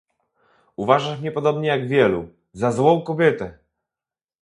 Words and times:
"uważasz 0.75 1.19
mnie 1.19 1.31
podobnie 1.31 1.67
jak 1.67 1.87
wielu, 1.87 2.29
za 2.53 2.71
złą 2.71 3.01
kobietę!" 3.01 3.57